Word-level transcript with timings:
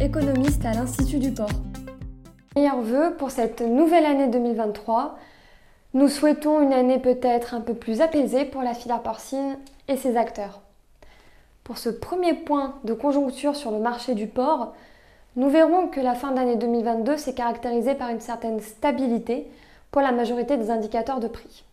économiste 0.00 0.64
à 0.64 0.72
l'Institut 0.72 1.18
du 1.18 1.32
Port. 1.32 1.50
Meilleurs 2.56 2.80
vœux 2.80 3.14
pour 3.18 3.30
cette 3.30 3.60
nouvelle 3.60 4.06
année 4.06 4.28
2023. 4.28 5.18
Nous 5.92 6.08
souhaitons 6.08 6.62
une 6.62 6.72
année 6.72 6.98
peut-être 6.98 7.52
un 7.52 7.60
peu 7.60 7.74
plus 7.74 8.00
apaisée 8.00 8.46
pour 8.46 8.62
la 8.62 8.72
filière 8.72 9.02
porcine 9.02 9.58
et 9.86 9.98
ses 9.98 10.16
acteurs. 10.16 10.62
Pour 11.62 11.76
ce 11.76 11.90
premier 11.90 12.32
point 12.32 12.76
de 12.84 12.94
conjoncture 12.94 13.54
sur 13.54 13.70
le 13.70 13.80
marché 13.80 14.14
du 14.14 14.28
porc, 14.28 14.72
nous 15.36 15.50
verrons 15.50 15.88
que 15.88 16.00
la 16.00 16.14
fin 16.14 16.32
d'année 16.32 16.56
2022 16.56 17.18
s'est 17.18 17.34
caractérisée 17.34 17.94
par 17.94 18.08
une 18.08 18.20
certaine 18.20 18.60
stabilité 18.60 19.46
pour 19.90 20.00
la 20.00 20.12
majorité 20.12 20.56
des 20.56 20.70
indicateurs 20.70 21.20
de 21.20 21.28
prix. 21.28 21.64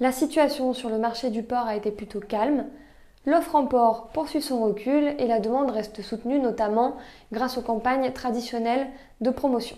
La 0.00 0.12
situation 0.12 0.72
sur 0.72 0.88
le 0.88 0.96
marché 0.96 1.28
du 1.28 1.42
porc 1.42 1.66
a 1.66 1.76
été 1.76 1.90
plutôt 1.90 2.20
calme, 2.20 2.64
l'offre 3.26 3.56
en 3.56 3.66
porc 3.66 4.08
poursuit 4.12 4.40
son 4.40 4.64
recul 4.64 5.14
et 5.18 5.26
la 5.26 5.40
demande 5.40 5.70
reste 5.70 6.00
soutenue 6.00 6.38
notamment 6.38 6.96
grâce 7.32 7.58
aux 7.58 7.62
campagnes 7.62 8.12
traditionnelles 8.12 8.88
de 9.20 9.30
promotion. 9.30 9.76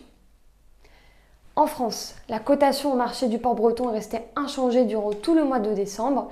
En 1.57 1.66
France, 1.66 2.15
la 2.29 2.38
cotation 2.38 2.93
au 2.93 2.97
marché 2.97 3.27
du 3.27 3.38
port 3.38 3.57
breton 3.57 3.91
est 3.91 3.95
restée 3.95 4.21
inchangée 4.37 4.84
durant 4.84 5.12
tout 5.12 5.34
le 5.34 5.43
mois 5.43 5.59
de 5.59 5.73
décembre, 5.73 6.30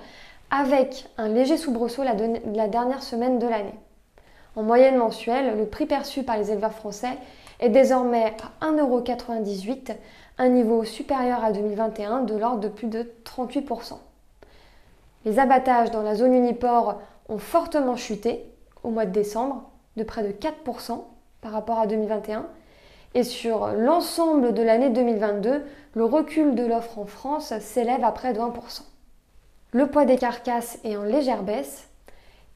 avec 0.53 1.09
un 1.19 1.29
léger 1.29 1.57
soubresaut 1.57 2.05
la, 2.05 2.15
la 2.55 2.69
dernière 2.69 3.03
semaine 3.03 3.41
de 3.41 3.49
l'année. 3.49 3.75
En 4.55 4.63
moyenne 4.63 4.97
mensuelle, 4.97 5.59
le 5.59 5.67
prix 5.67 5.87
perçu 5.87 6.23
par 6.23 6.37
les 6.37 6.53
éleveurs 6.53 6.73
français 6.73 7.19
est 7.59 7.71
désormais 7.71 8.33
à 8.61 8.71
1,98€, 8.71 9.97
un 10.39 10.49
niveau 10.49 10.85
supérieur 10.85 11.43
à 11.43 11.51
2021 11.51 12.23
de 12.23 12.37
l'ordre 12.37 12.61
de 12.61 12.69
plus 12.69 12.87
de 12.87 13.11
38%. 13.25 13.99
Les 15.27 15.41
abattages 15.41 15.91
dans 15.91 16.03
la 16.03 16.15
zone 16.15 16.35
uniport 16.35 17.01
ont 17.29 17.39
fortement 17.39 17.97
chuté 17.97 18.45
au 18.85 18.91
mois 18.91 19.07
de 19.07 19.11
décembre, 19.11 19.69
de 19.97 20.05
près 20.05 20.23
de 20.23 20.31
4% 20.31 21.03
par 21.41 21.51
rapport 21.51 21.81
à 21.81 21.89
2021, 21.89 22.47
et 23.15 23.25
sur 23.25 23.67
l'ensemble 23.73 24.55
de 24.55 24.63
l'année 24.63 24.91
2022, 24.91 25.65
le 25.95 26.05
recul 26.05 26.55
de 26.55 26.65
l'offre 26.65 27.01
en 27.01 27.07
France 27.07 27.59
s'élève 27.59 28.05
à 28.05 28.13
près 28.13 28.35
de 28.35 28.39
1%. 28.39 28.83
Le 29.73 29.89
poids 29.89 30.05
des 30.05 30.17
carcasses 30.17 30.79
est 30.85 30.97
en 30.97 31.03
légère 31.03 31.43
baisse 31.43 31.89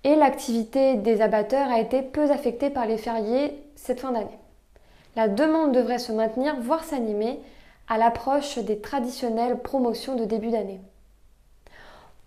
et 0.04 0.14
l'activité 0.14 0.94
des 0.94 1.22
abatteurs 1.22 1.70
a 1.70 1.80
été 1.80 2.02
peu 2.02 2.30
affectée 2.30 2.70
par 2.70 2.86
les 2.86 2.98
fériés 2.98 3.60
cette 3.74 3.98
fin 3.98 4.12
d'année. 4.12 4.38
La 5.16 5.26
demande 5.26 5.72
devrait 5.72 5.98
se 5.98 6.12
maintenir, 6.12 6.54
voire 6.60 6.84
s'animer, 6.84 7.40
à 7.88 7.98
l'approche 7.98 8.58
des 8.58 8.78
traditionnelles 8.78 9.58
promotions 9.58 10.14
de 10.14 10.24
début 10.24 10.50
d'année. 10.50 10.80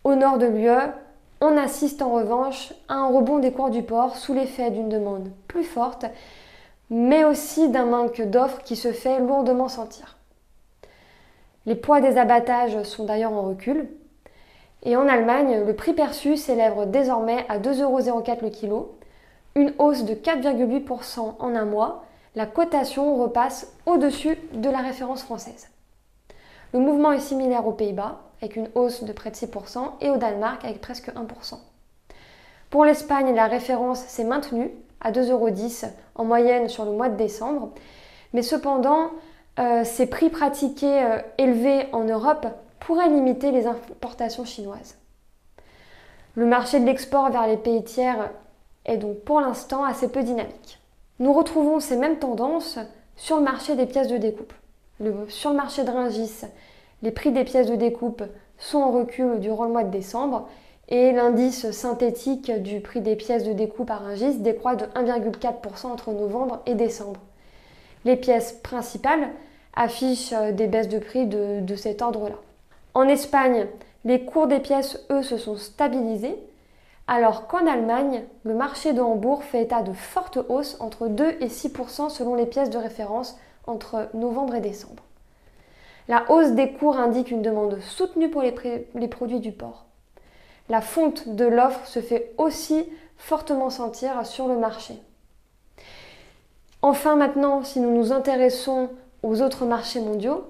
Au 0.04 0.16
nord 0.16 0.38
de 0.38 0.48
l'UE, 0.48 0.92
on 1.42 1.58
assiste 1.58 2.02
en 2.02 2.12
revanche 2.12 2.73
à 2.88 2.96
un 2.96 3.08
rebond 3.08 3.40
des 3.40 3.52
cours 3.52 3.70
du 3.70 3.84
port 3.84 4.18
sous 4.18 4.34
l'effet 4.34 4.72
d'une 4.72 4.90
demande 4.90 5.30
plus 5.48 5.64
forte 5.64 6.06
mais 6.90 7.23
aussi 7.23 7.70
d'un 7.70 7.86
manque 7.86 8.22
d'offres 8.22 8.62
qui 8.62 8.76
se 8.76 8.92
fait 8.92 9.20
lourdement 9.20 9.68
sentir. 9.68 10.18
Les 11.66 11.76
poids 11.76 12.02
des 12.02 12.18
abattages 12.18 12.84
sont 12.84 13.06
d'ailleurs 13.06 13.34
en 13.34 13.42
recul. 13.42 13.90
Et 14.84 14.95
en 14.95 15.08
Allemagne, 15.08 15.64
le 15.66 15.76
prix 15.76 15.94
perçu 15.94 16.38
s'élève 16.38 16.92
désormais 16.92 17.45
à 17.50 17.58
2,04€ 17.58 18.44
le 18.44 18.50
kilo, 18.50 18.95
une 19.56 19.73
hausse 19.80 20.04
de 20.04 20.14
4,8% 20.14 21.36
en 21.40 21.56
un 21.56 21.66
mois. 21.66 22.04
La 22.36 22.45
cotation 22.45 23.16
repasse 23.16 23.73
au-dessus 23.86 24.38
de 24.54 24.70
la 24.70 24.80
référence 24.80 25.23
française. 25.23 25.70
Le 26.73 26.80
mouvement 26.80 27.12
est 27.12 27.20
similaire 27.20 27.66
aux 27.66 27.72
Pays-Bas, 27.72 28.20
avec 28.44 28.58
une 28.58 28.69
hausse 28.75 29.03
de 29.03 29.13
près 29.13 29.31
de 29.31 29.36
6%, 29.36 29.94
et 30.02 30.09
au 30.09 30.17
Danemark, 30.17 30.66
avec 30.66 30.81
presque 30.81 31.09
1%. 31.09 31.58
Pour 32.69 32.83
l'Espagne, 32.83 33.33
la 33.33 33.48
référence 33.48 34.02
s'est 34.02 34.26
maintenue 34.26 34.70
à 34.99 35.11
2,10€ 35.11 35.87
en 36.15 36.26
moyenne 36.26 36.67
sur 36.67 36.83
le 36.83 36.92
mois 36.92 37.08
de 37.08 37.15
décembre. 37.15 37.70
Mais 38.33 38.42
cependant, 38.42 39.11
euh, 39.59 39.86
ces 39.86 40.08
prix 40.08 40.30
pratiqués 40.30 41.03
euh, 41.03 41.20
élevés 41.37 41.87
en 41.93 42.03
Europe 42.03 42.48
pourraient 42.82 43.08
limiter 43.08 43.52
les 43.52 43.65
importations 43.65 44.43
chinoises. 44.43 44.98
Le 46.36 46.45
marché 46.45 46.82
de 46.82 46.86
l'export 46.86 47.30
vers 47.30 47.48
les 47.48 47.58
pays 47.58 47.83
tiers 47.83 48.30
est 48.86 48.98
donc 48.98 49.20
pour 49.20 49.39
l'instant 49.39 49.86
assez 49.86 50.09
peu 50.09 50.21
dynamique. 50.21 50.80
Nous 51.20 51.32
retrouvons 51.32 51.80
ces 51.80 51.95
mêmes 51.95 52.20
tendances 52.20 52.77
sur 53.15 53.37
le 53.37 53.43
marché 53.43 53.76
des 53.76 53.86
pièces 53.86 54.09
de 54.09 54.17
découpe. 54.17 54.53
sur 55.30 55.52
le 55.52 55.55
marché 55.55 55.83
de 55.83 55.92
Ringis, 55.92 56.42
les 57.03 57.11
prix 57.11 57.31
des 57.31 57.43
pièces 57.43 57.67
de 57.67 57.75
découpe 57.75 58.23
sont 58.58 58.80
en 58.80 58.91
recul 58.91 59.39
durant 59.39 59.65
le 59.65 59.71
mois 59.71 59.83
de 59.83 59.91
décembre 59.91 60.47
et 60.87 61.11
l'indice 61.11 61.69
synthétique 61.71 62.49
du 62.64 62.80
prix 62.80 63.02
des 63.02 63.17
pièces 63.17 63.43
de 63.43 63.53
découpe 63.53 63.91
à 63.91 63.97
Rungis 63.97 64.39
décroît 64.39 64.75
de 64.75 64.86
1,4% 64.86 65.87
entre 65.87 66.11
novembre 66.11 66.61
et 66.65 66.75
décembre. 66.75 67.19
Les 68.05 68.15
pièces 68.15 68.53
principales 68.64 69.30
affichent 69.75 70.33
des 70.53 70.67
baisses 70.67 70.89
de 70.89 70.99
prix 70.99 71.27
de 71.27 71.75
cet 71.75 72.02
ordre-là. 72.02 72.36
En 72.93 73.08
Espagne, 73.08 73.67
les 74.05 74.23
cours 74.23 74.47
des 74.47 74.59
pièces, 74.59 75.05
eux, 75.09 75.23
se 75.23 75.37
sont 75.37 75.58
stabilisés, 75.58 76.37
alors 77.08 77.47
qu'en 77.47 77.65
Allemagne, 77.65 78.23
le 78.43 78.53
marché 78.53 78.93
de 78.93 79.02
Hambourg 79.02 79.43
fait 79.43 79.64
état 79.64 79.81
de 79.81 79.93
fortes 79.93 80.39
hausses 80.47 80.77
entre 80.80 81.08
2 81.08 81.37
et 81.41 81.47
6% 81.47 82.09
selon 82.09 82.35
les 82.35 82.45
pièces 82.45 82.70
de 82.70 82.77
référence 82.77 83.37
entre 83.67 84.09
novembre 84.14 84.55
et 84.55 84.61
décembre. 84.61 85.03
La 86.08 86.30
hausse 86.30 86.52
des 86.52 86.73
cours 86.73 86.97
indique 86.97 87.31
une 87.31 87.41
demande 87.41 87.80
soutenue 87.81 88.30
pour 88.30 88.41
les, 88.41 89.08
produits 89.08 89.39
du 89.39 89.52
port 89.52 89.86
la 90.69 90.81
fonte 90.81 91.27
de 91.30 91.45
l'offre 91.45 91.86
se 91.87 91.99
fait 91.99 92.33
aussi 92.37 92.86
fortement 93.17 93.69
sentir 93.69 94.25
sur 94.25 94.47
le 94.47 94.58
marché. 94.58 94.95
Enfin 96.81 97.15
maintenant, 97.15 97.64
si 97.64 97.80
nous 97.80 97.93
nous 97.93 98.11
intéressons 98.11 98.89
aux 99.21 99.41
autres 99.41 99.65
marchés 99.65 100.02
mondiaux, 100.02 100.45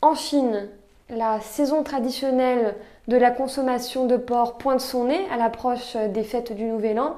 en 0.00 0.14
Chine, 0.14 0.68
la 1.10 1.40
saison 1.40 1.82
traditionnelle 1.82 2.74
de 3.08 3.16
la 3.16 3.30
consommation 3.30 4.06
de 4.06 4.16
porc 4.16 4.58
pointe 4.58 4.80
son 4.80 5.04
nez 5.04 5.20
à 5.30 5.36
l'approche 5.36 5.96
des 5.96 6.22
fêtes 6.22 6.52
du 6.52 6.64
Nouvel 6.64 6.98
An 6.98 7.16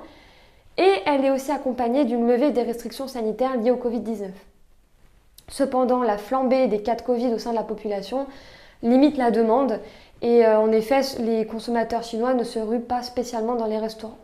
et 0.77 0.93
elle 1.07 1.25
est 1.25 1.31
aussi 1.31 1.53
accompagnée 1.53 2.05
d'une 2.05 2.27
levée 2.27 2.51
des 2.51 2.63
restrictions 2.63 3.07
sanitaires 3.07 3.57
liées 3.57 3.71
au 3.71 3.77
Covid-19. 3.77 4.31
Cependant, 5.49 6.03
la 6.03 6.19
flambée 6.19 6.69
des 6.69 6.83
cas 6.83 6.95
de 6.95 7.03
Covid 7.03 7.33
au 7.35 7.39
sein 7.39 7.51
de 7.51 7.57
la 7.57 7.63
population 7.63 8.27
limite 8.83 9.17
la 9.17 9.31
demande 9.31 9.81
et 10.23 10.47
euh, 10.47 10.59
en 10.59 10.73
effet, 10.73 11.01
les 11.21 11.47
consommateurs 11.47 12.03
chinois 12.03 12.35
ne 12.35 12.45
se 12.45 12.59
ruent 12.59 12.81
pas 12.81 13.03
spécialement 13.03 13.57
dans 13.57 13.67
les 13.67 13.79
restaurants. 13.79 14.19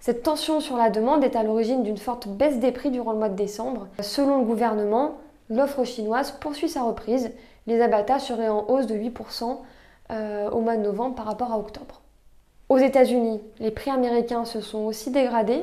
Cette 0.00 0.22
tension 0.22 0.60
sur 0.60 0.76
la 0.76 0.90
demande 0.90 1.22
est 1.22 1.36
à 1.36 1.42
l'origine 1.42 1.82
d'une 1.82 1.98
forte 1.98 2.26
baisse 2.26 2.58
des 2.58 2.72
prix 2.72 2.90
durant 2.90 3.12
le 3.12 3.18
mois 3.18 3.28
de 3.28 3.36
décembre. 3.36 3.86
Selon 4.00 4.38
le 4.38 4.44
gouvernement, 4.44 5.18
l'offre 5.48 5.84
chinoise 5.84 6.32
poursuit 6.32 6.68
sa 6.68 6.82
reprise. 6.82 7.30
Les 7.66 7.80
abattages 7.80 8.22
seraient 8.22 8.48
en 8.48 8.64
hausse 8.68 8.86
de 8.86 8.96
8% 8.96 9.58
euh, 10.10 10.50
au 10.50 10.60
mois 10.60 10.76
de 10.76 10.82
novembre 10.82 11.14
par 11.14 11.26
rapport 11.26 11.52
à 11.52 11.58
octobre. 11.58 12.00
Aux 12.68 12.78
États-Unis, 12.78 13.40
les 13.60 13.70
prix 13.70 13.90
américains 13.90 14.44
se 14.44 14.60
sont 14.60 14.86
aussi 14.86 15.10
dégradés 15.10 15.62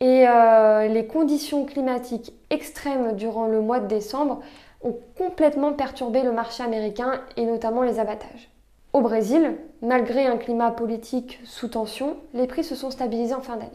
et 0.00 0.26
euh, 0.26 0.88
les 0.88 1.06
conditions 1.06 1.64
climatiques 1.66 2.32
extrêmes 2.48 3.14
durant 3.16 3.46
le 3.46 3.60
mois 3.60 3.80
de 3.80 3.86
décembre 3.86 4.40
ont 4.82 4.96
complètement 5.18 5.72
perturbé 5.72 6.22
le 6.22 6.32
marché 6.32 6.62
américain 6.62 7.20
et 7.36 7.44
notamment 7.44 7.82
les 7.82 7.98
abattages. 7.98 8.50
Au 8.92 9.02
Brésil, 9.02 9.56
malgré 9.82 10.26
un 10.26 10.36
climat 10.36 10.70
politique 10.70 11.38
sous 11.44 11.68
tension, 11.68 12.16
les 12.34 12.46
prix 12.46 12.64
se 12.64 12.74
sont 12.74 12.90
stabilisés 12.90 13.34
en 13.34 13.42
fin 13.42 13.56
d'année. 13.56 13.70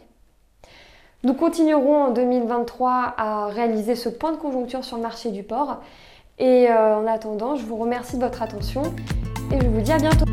Nous 1.23 1.33
continuerons 1.33 2.03
en 2.03 2.11
2023 2.11 3.13
à 3.17 3.47
réaliser 3.47 3.95
ce 3.95 4.09
point 4.09 4.31
de 4.31 4.37
conjoncture 4.37 4.83
sur 4.83 4.97
le 4.97 5.03
marché 5.03 5.31
du 5.31 5.43
porc. 5.43 5.77
Et 6.37 6.69
euh, 6.69 6.97
en 6.97 7.07
attendant, 7.07 7.55
je 7.55 7.65
vous 7.65 7.77
remercie 7.77 8.17
de 8.17 8.21
votre 8.21 8.41
attention 8.41 8.83
et 9.51 9.59
je 9.59 9.67
vous 9.67 9.81
dis 9.81 9.91
à 9.91 9.97
bientôt. 9.97 10.25